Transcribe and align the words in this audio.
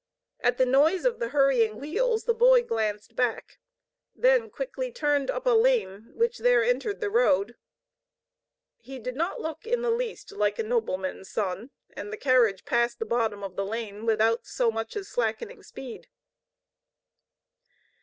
At 0.39 0.57
the 0.57 0.65
noise 0.65 1.05
of 1.05 1.19
the 1.19 1.27
hurrying 1.29 1.77
wheels 1.79 2.23
the 2.23 2.33
boy 2.33 2.63
glanced 2.63 3.15
back, 3.15 3.59
then 4.15 4.49
quickly 4.49 4.91
turned 4.91 5.29
up 5.29 5.45
a 5.45 5.51
lane 5.51 6.09
which 6.15 6.39
there 6.39 6.63
entered 6.63 7.01
the 7.01 7.09
road. 7.11 7.55
He 8.79 8.97
did 8.97 9.15
not 9.15 9.41
look 9.41 9.67
in 9.67 9.83
the 9.83 9.91
least 9.91 10.31
like 10.31 10.57
a 10.57 10.63
nobleman's 10.63 11.29
son, 11.29 11.69
and 11.95 12.11
the 12.11 12.17
carriage 12.17 12.65
passed 12.65 12.97
the 12.97 13.05
bottom 13.05 13.43
of 13.43 13.55
the 13.55 13.63
lane 13.63 14.07
without 14.07 14.47
so 14.47 14.71
much 14.71 14.95
as 14.95 15.07
slacking 15.07 15.61
speed. 15.61 16.07